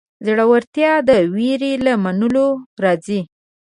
[0.25, 2.47] زړورتیا د وېرې له منلو
[2.83, 3.19] راځي.